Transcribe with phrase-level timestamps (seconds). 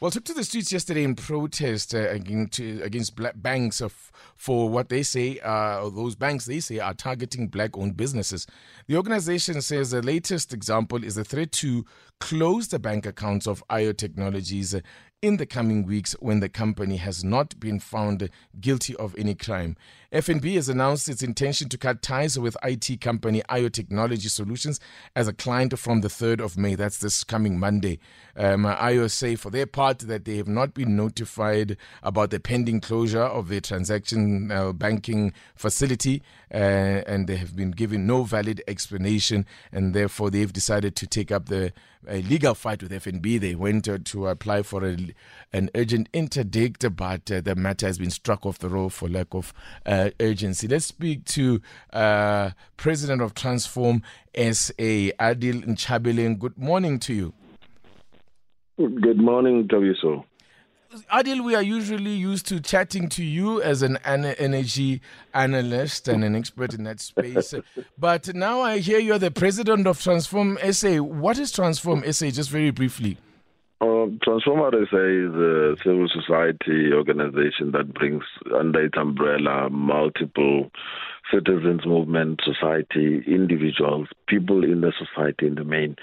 [0.00, 4.70] well, took to the streets yesterday in protest uh, against, against black banks of, for
[4.70, 8.46] what they say, uh, those banks they say are targeting black owned businesses.
[8.86, 11.84] The organization says the latest example is the threat to
[12.18, 14.74] close the bank accounts of AYO Technologies
[15.22, 19.76] in the coming weeks when the company has not been found guilty of any crime.
[20.10, 24.80] FNB has announced its intention to cut ties with IT company AYO Technology Solutions
[25.14, 26.74] as a client from the 3rd of May.
[26.74, 27.98] That's this coming Monday.
[28.34, 32.80] Um, AYO say for their part that they have not been notified about the pending
[32.80, 36.56] closure of their transaction uh, banking facility uh,
[37.06, 41.50] and they have been given no valid explanation and therefore they've decided to take up
[41.50, 41.74] the
[42.08, 43.40] a legal fight with FNB.
[43.40, 44.96] They went to apply for a,
[45.52, 49.28] an urgent interdict, but uh, the matter has been struck off the roll for lack
[49.32, 49.52] of
[49.86, 50.68] uh, urgency.
[50.68, 51.60] Let's speak to
[51.92, 54.02] uh, President of Transform
[54.34, 54.72] SA,
[55.18, 56.38] Adil Nchabeleng.
[56.38, 57.34] Good morning to you.
[58.76, 60.24] Good morning, Thabiso.
[61.12, 65.00] Adil, we are usually used to chatting to you as an energy
[65.32, 67.54] analyst and an expert in that space.
[67.98, 70.96] but now I hear you're the president of Transform SA.
[70.96, 73.18] What is Transform SA, just very briefly?
[73.80, 80.72] Uh, Transform SA is a civil society organization that brings under its umbrella multiple
[81.32, 85.94] citizens movement, society, individuals, people in the society in the main.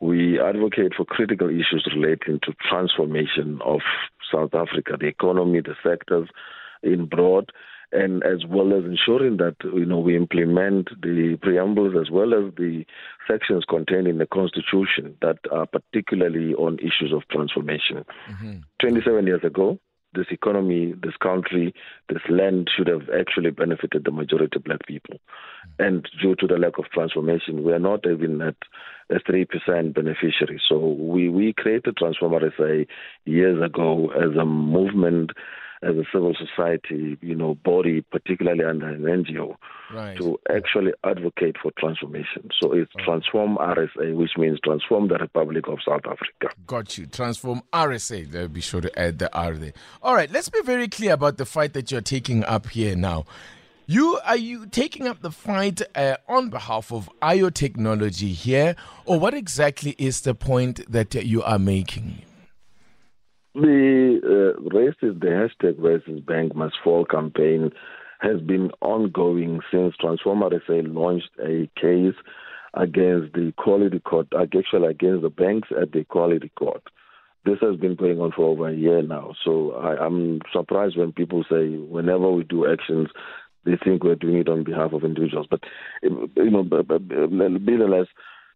[0.00, 3.80] We advocate for critical issues relating to transformation of
[4.32, 6.28] South Africa, the economy, the sectors
[6.82, 7.50] in broad,
[7.92, 12.52] and as well as ensuring that you know we implement the preambles as well as
[12.56, 12.84] the
[13.26, 18.04] sections contained in the constitution that are particularly on issues of transformation.
[18.30, 18.58] Mm-hmm.
[18.80, 19.78] 27 years ago,
[20.14, 21.74] this economy, this country,
[22.08, 25.18] this land should have actually benefited the majority of black people.
[25.78, 28.56] And due to the lack of transformation, we are not even at
[29.10, 30.60] a 3% beneficiary.
[30.68, 32.84] So we, we created Transformer SA
[33.24, 35.30] years ago as a movement
[35.82, 39.54] as a civil society, you know, body, particularly under an NGO,
[39.92, 40.16] right.
[40.16, 42.48] to actually advocate for transformation.
[42.60, 43.04] So it's oh.
[43.04, 46.54] Transform RSA, which means Transform the Republic of South Africa.
[46.66, 47.06] Got you.
[47.06, 48.52] Transform RSA.
[48.52, 49.72] Be sure to add the R there.
[50.02, 50.30] All right.
[50.30, 53.24] Let's be very clear about the fight that you're taking up here now.
[53.90, 58.76] You are you taking up the fight uh, on behalf of AYO Technology here,
[59.06, 62.20] or what exactly is the point that you are making?
[63.54, 67.70] The uh, racist, the hashtag racist bank must fall campaign
[68.20, 72.14] has been ongoing since Transformer SA launched a case
[72.74, 76.82] against the Equality Court, actually against the banks at the Equality Court.
[77.46, 79.32] This has been going on for over a year now.
[79.42, 83.08] So I, am surprised when people say whenever we do actions,
[83.64, 85.46] they think we're doing it on behalf of individuals.
[85.50, 85.60] But
[86.06, 88.06] um, you know, nevertheless,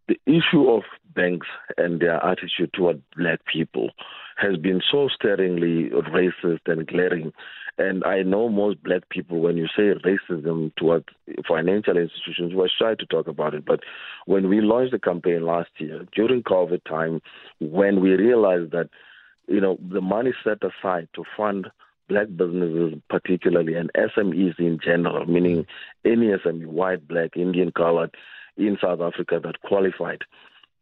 [0.09, 0.83] the issue of
[1.15, 1.47] banks
[1.77, 3.91] and their attitude toward black people
[4.37, 7.33] has been so staringly racist and glaring.
[7.79, 11.07] And I know most black people, when you say racism towards
[11.49, 13.65] financial institutions, were shy to talk about it.
[13.65, 13.81] But
[14.27, 17.23] when we launched the campaign last year, during COVID time,
[17.61, 18.89] when we realized that,
[19.49, 21.69] you know, the money set aside to fund
[22.13, 25.65] black businesses particularly and SMEs in general, meaning
[26.05, 28.15] any SME, white, black, Indian, colored,
[28.59, 30.21] in South Africa that qualified.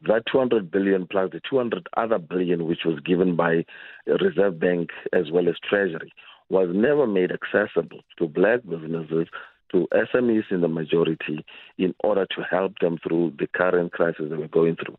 [0.09, 3.65] That 200 billion plus the 200 other billion, which was given by
[4.07, 6.13] Reserve Bank as well as Treasury,
[6.49, 9.29] was never made accessible to black businesses,
[9.71, 11.45] to SMEs in the majority,
[11.79, 14.97] in order to help them through the current crisis that we're going through.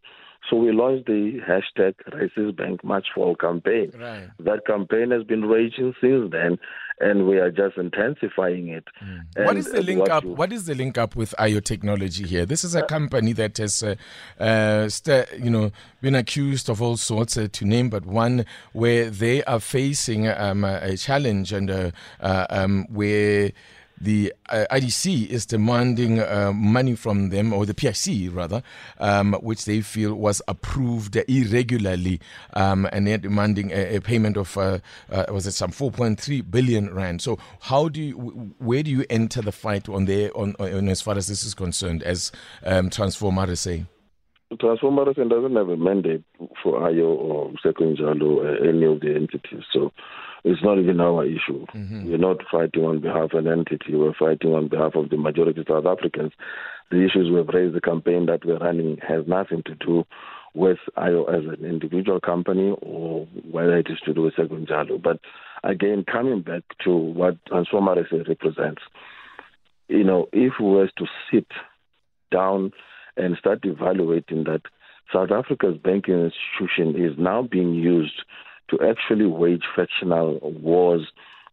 [0.49, 3.91] So we launched the hashtag Racist Bank March Fall campaign.
[3.97, 4.29] Right.
[4.39, 6.57] That campaign has been raging since then,
[6.99, 8.85] and we are just intensifying it.
[9.03, 9.45] Mm.
[9.45, 10.23] What is the link up?
[10.23, 12.45] You, what is the link up with AYO Technology here?
[12.45, 13.95] This is a company that has, uh,
[14.39, 15.71] uh, st- you know,
[16.01, 20.63] been accused of all sorts, uh, to name but one, where they are facing um,
[20.63, 23.51] a challenge and uh, uh, um, where
[24.01, 28.63] the uh, IDC is demanding uh, money from them, or the PIC rather,
[28.99, 32.19] um, which they feel was approved irregularly,
[32.53, 34.79] um, and they're demanding a, a payment of uh,
[35.11, 37.21] uh was it some 4.3 billion rand.
[37.21, 38.15] So how do you,
[38.57, 41.53] where do you enter the fight on there on, on as far as this is
[41.53, 42.31] concerned, as
[42.65, 43.85] um, Transform RSA?
[44.59, 46.23] Transform doesn't have a mandate
[46.61, 49.91] for AYO or Sekunjalo or any of the entities, so
[50.43, 51.65] it's not even our issue.
[51.73, 52.09] Mm-hmm.
[52.09, 53.95] We're not fighting on behalf of an entity.
[53.95, 56.33] We're fighting on behalf of the majority of South Africans.
[56.89, 60.03] the issues we've raised, the campaign that we're running has nothing to do
[60.53, 65.01] with AYO as an individual company or whether it is to do with Sekunjalo.
[65.01, 65.19] But
[65.63, 68.81] again, coming back to what Transformer SA represents,
[69.87, 71.47] you know, if we were to sit
[72.31, 72.71] down
[73.17, 74.61] and start evaluating that
[75.13, 78.23] South Africa's banking institution is now being used
[78.69, 81.07] to actually wage factional wars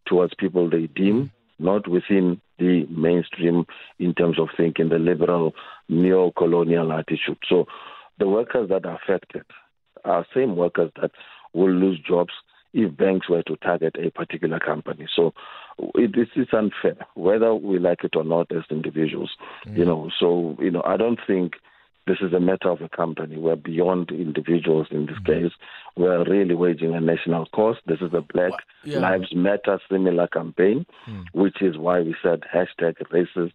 [0.06, 3.66] towards people they deem not within the mainstream
[3.98, 5.54] in terms of thinking, the liberal
[5.88, 7.38] neo-colonial attitude.
[7.48, 7.66] So
[8.18, 9.44] the workers that are affected
[10.04, 11.10] are same workers that
[11.52, 12.32] will lose jobs
[12.72, 15.06] if banks were to target a particular company.
[15.14, 15.32] So
[15.94, 19.30] this is unfair, whether we like it or not as individuals.
[19.66, 19.78] Mm.
[19.78, 21.54] You know, so you know, I don't think
[22.06, 23.36] this is a matter of a company.
[23.36, 25.44] We're beyond individuals in this mm-hmm.
[25.44, 25.52] case.
[25.96, 27.76] We're really waging a national cause.
[27.86, 28.52] This is a Black
[28.82, 28.98] yeah.
[28.98, 31.24] Lives Matter similar campaign, mm.
[31.32, 33.52] which is why we said hashtag racist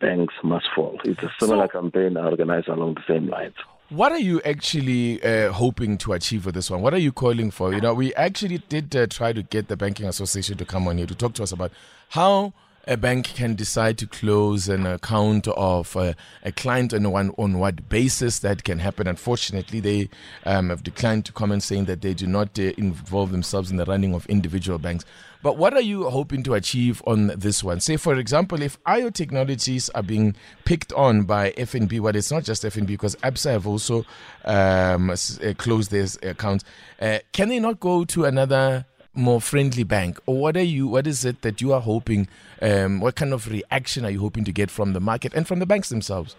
[0.00, 0.98] banks must fall.
[1.04, 3.54] It's a similar so, campaign organized along the same lines.
[3.90, 6.80] What are you actually uh, hoping to achieve with this one?
[6.80, 7.74] What are you calling for?
[7.74, 10.96] You know, we actually did uh, try to get the Banking Association to come on
[10.96, 11.70] here to talk to us about
[12.08, 12.54] how
[12.88, 16.14] a bank can decide to close an account of uh,
[16.44, 19.06] a client on one on what basis that can happen.
[19.06, 20.08] Unfortunately, they
[20.46, 23.84] um, have declined to comment, saying that they do not uh, involve themselves in the
[23.84, 25.04] running of individual banks.
[25.44, 27.78] But what are you hoping to achieve on this one?
[27.78, 32.44] Say, for example, if AYO technologies are being picked on by FNB, well, it's not
[32.44, 34.06] just FNB because ABSA have also
[34.46, 35.16] um, uh,
[35.58, 36.64] closed their accounts.
[36.98, 40.88] Uh, can they not go to another more friendly bank, or what are you?
[40.88, 42.26] What is it that you are hoping?
[42.62, 45.58] Um, what kind of reaction are you hoping to get from the market and from
[45.58, 46.36] the banks themselves?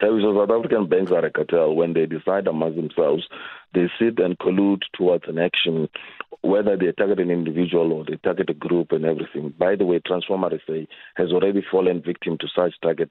[0.00, 1.74] South African banks are a cartel.
[1.74, 3.26] When they decide amongst themselves,
[3.74, 5.88] they sit and collude towards an action,
[6.42, 9.52] whether they target an individual or they target a group and everything.
[9.58, 10.80] By the way, Transformer SA
[11.16, 13.10] has already fallen victim to such target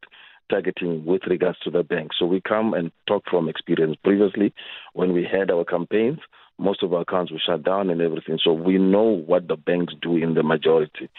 [0.49, 2.11] targeting with regards to the bank.
[2.17, 3.97] So we come and talk from experience.
[4.01, 4.53] Previously,
[4.93, 6.19] when we had our campaigns,
[6.57, 8.39] most of our accounts were shut down and everything.
[8.43, 11.09] So we know what the banks do in the majority.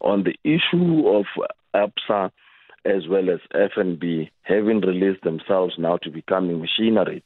[0.00, 1.26] On the issue of
[1.74, 2.30] ABSA
[2.84, 7.22] as well as FNB having released themselves now to becoming machinery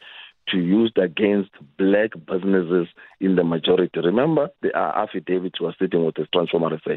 [0.48, 2.88] to use against black businesses
[3.20, 4.00] in the majority.
[4.00, 6.94] Remember, the affidavits were sitting with the Transformer SA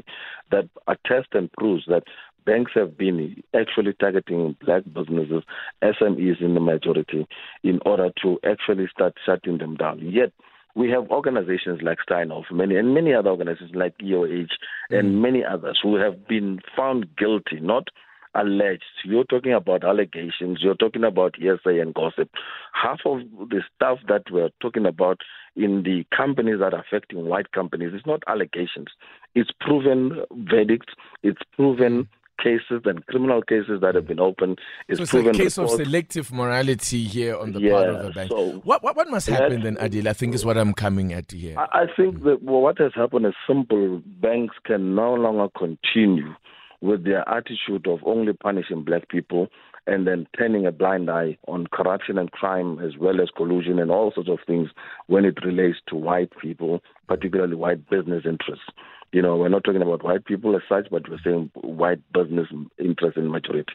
[0.52, 2.04] that attest and proves that
[2.46, 5.44] banks have been actually targeting black businesses,
[5.84, 7.28] SMEs in the majority,
[7.64, 10.00] in order to actually start shutting them down.
[10.00, 10.32] Yet,
[10.76, 14.50] we have organizations like Steinhoff, many and many other organizations like EOH
[14.90, 15.22] and mm.
[15.22, 17.88] many others who have been found guilty, not
[18.36, 18.84] alleged.
[19.04, 22.30] You're talking about allegations, you're talking about hearsay and gossip.
[22.74, 25.22] Half of the stuff that we're talking about
[25.56, 28.88] in the companies that are affecting white companies is not allegations.
[29.34, 30.94] It's proven verdicts,
[31.24, 32.08] it's proven
[32.44, 35.36] cases and criminal cases that have been opened is so it's proven.
[35.36, 38.30] a case of selective morality here on the yeah, part of the bank.
[38.30, 40.08] So what, what, what must happen then, Adil?
[40.08, 41.56] I think is what I'm coming at here.
[41.58, 44.02] I, I think that well, what has happened is simple.
[44.22, 46.36] Banks can no longer continue
[46.82, 49.48] with their attitude of only punishing black people
[49.88, 53.92] and then turning a blind eye on corruption and crime as well as collusion and
[53.92, 54.70] all sorts of things
[55.08, 58.66] when it relates to white people, particularly white business interests.
[59.12, 62.48] You know, we're not talking about white people as such, but we're saying white business
[62.78, 63.72] interest in majority.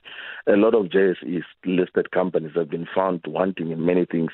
[0.46, 4.30] A lot of JSE listed companies have been found wanting in many things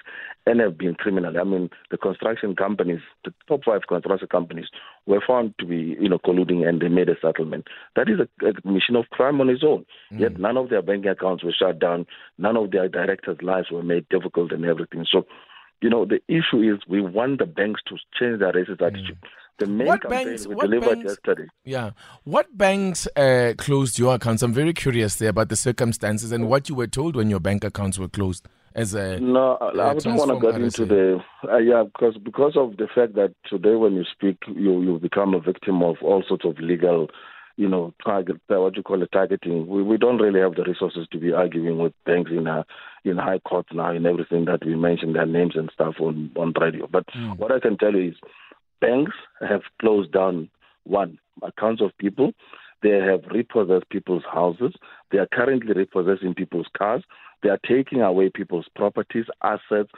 [0.46, 1.38] and have been criminal.
[1.38, 4.66] I mean, the construction companies, the top five construction companies,
[5.06, 7.68] were found to be, you know, colluding and they made a settlement.
[7.94, 9.84] That is a, a mission of crime on its own.
[10.12, 10.20] Mm.
[10.20, 12.06] Yet none of their bank accounts were shut down.
[12.38, 15.06] None of their directors' lives were made difficult and everything.
[15.10, 15.26] So,
[15.80, 18.86] you know, the issue is we want the banks to change their racist mm.
[18.86, 19.18] attitude.
[19.58, 21.48] The main what campaign banks, we delivered banks, yesterday.
[21.64, 21.90] Yeah.
[22.24, 24.42] What banks uh, closed your accounts?
[24.42, 27.64] I'm very curious there about the circumstances and what you were told when your bank
[27.64, 28.46] accounts were closed.
[28.74, 31.18] As a, no, I don't want to get into the
[31.50, 35.32] uh, yeah because because of the fact that today when you speak you you become
[35.32, 37.08] a victim of all sorts of legal
[37.56, 39.66] you know, target uh, what you call it targeting.
[39.66, 42.64] We we don't really have the resources to be arguing with banks in a
[43.04, 46.52] in high court now in everything that we mentioned their names and stuff on on
[46.60, 46.86] radio.
[46.86, 47.38] But mm.
[47.38, 48.16] what I can tell you is
[48.80, 50.50] banks have closed down
[50.84, 52.32] one accounts of people.
[52.82, 54.74] They have repossessed people's houses.
[55.10, 57.02] They are currently repossessing people's cars.
[57.42, 59.90] They are taking away people's properties, assets,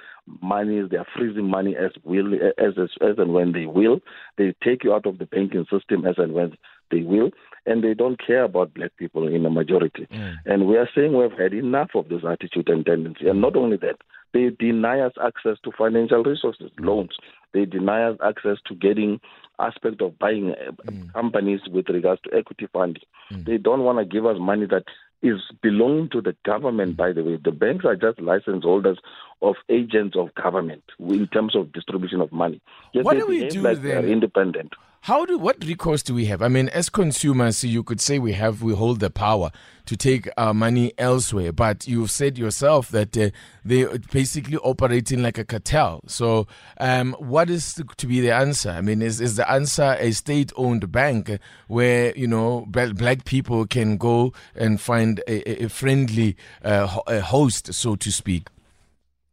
[0.42, 0.88] monies.
[0.90, 4.00] They are freezing money as will as, as as and when they will.
[4.36, 6.56] They take you out of the banking system as and when
[6.90, 7.30] they will,
[7.66, 10.06] and they don't care about black people in the majority.
[10.10, 10.34] Mm.
[10.46, 13.28] And we are saying we've had enough of this attitude and tendency.
[13.28, 13.96] And not only that,
[14.32, 17.16] they deny us access to financial resources, loans.
[17.52, 19.20] They deny us access to getting
[19.58, 21.12] aspect of buying uh, mm.
[21.12, 23.02] companies with regards to equity funding.
[23.32, 23.46] Mm.
[23.46, 24.84] They don't want to give us money that
[25.22, 27.38] is belonging to the government, by the way.
[27.42, 28.98] The banks are just license holders
[29.42, 32.60] of agents of government in terms of distribution of money.
[32.92, 34.04] Yes, what do we do like then?
[34.04, 34.74] independent.
[35.02, 36.42] How do what recourse do we have?
[36.42, 39.50] I mean, as consumers, you could say we have we hold the power
[39.86, 43.30] to take our money elsewhere, but you've said yourself that uh,
[43.64, 46.00] they're basically operating like a cartel.
[46.06, 46.46] So,
[46.78, 48.70] um, what is to be the answer?
[48.70, 51.38] I mean, is is the answer a state-owned bank
[51.68, 57.72] where you know black people can go and find a, a friendly uh, a host,
[57.72, 58.48] so to speak?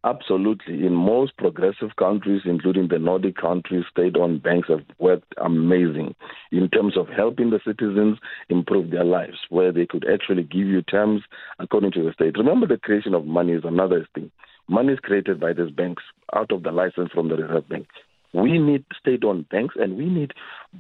[0.05, 0.85] Absolutely.
[0.85, 6.13] In most progressive countries, including the Nordic countries, state owned banks have worked amazing
[6.51, 10.83] in terms of helping the citizens improve their lives, where they could actually give you
[10.83, 11.23] terms
[11.57, 12.37] according to the state.
[12.37, 14.29] Remember, the creation of money is another thing.
[14.67, 16.03] Money is created by these banks
[16.35, 17.87] out of the license from the Reserve Bank.
[18.33, 20.33] We need state owned banks and we need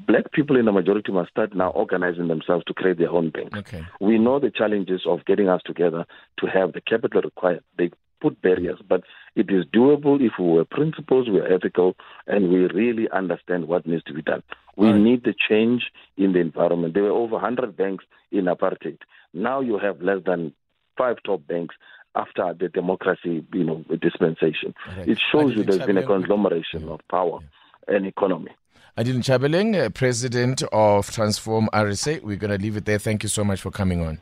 [0.07, 3.57] black people in the majority must start now organizing themselves to create their own banks.
[3.57, 3.85] Okay.
[4.01, 6.05] We know the challenges of getting us together
[6.41, 7.63] to have the capital required.
[7.77, 7.91] They
[8.25, 9.03] put barriers, but
[9.35, 14.03] it is doable if we were principles, we're ethical, and we really understand what needs
[14.05, 14.41] to be done.
[14.75, 14.99] We right.
[14.99, 15.83] need the change
[16.17, 16.95] in the environment.
[16.95, 18.97] There were over 100 banks in apartheid.
[19.33, 20.53] Now you have less than
[20.97, 21.75] five top banks
[22.15, 24.73] after the democracy, you know, dispensation.
[24.97, 25.09] Right.
[25.09, 27.95] It shows you there's been a conglomeration of power yeah.
[27.95, 28.51] and economy.
[28.97, 32.23] Adil Nchabeleng, uh, President of Transform RSA.
[32.23, 32.97] We're going to leave it there.
[32.97, 34.21] Thank you so much for coming on.